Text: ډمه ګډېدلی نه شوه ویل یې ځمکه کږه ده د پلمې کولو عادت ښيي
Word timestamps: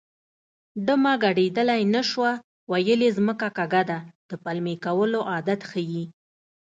ډمه 0.85 1.13
ګډېدلی 1.23 1.81
نه 1.93 2.01
شوه 2.09 2.31
ویل 2.71 3.01
یې 3.05 3.11
ځمکه 3.17 3.47
کږه 3.57 3.81
ده 3.89 3.97
د 4.29 4.31
پلمې 4.43 4.75
کولو 4.85 5.19
عادت 5.31 5.59
ښيي 5.69 6.03